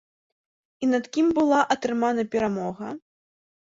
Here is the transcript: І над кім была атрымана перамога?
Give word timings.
І 0.83 0.89
над 0.95 1.05
кім 1.17 1.27
была 1.41 1.61
атрымана 1.79 2.29
перамога? 2.37 2.87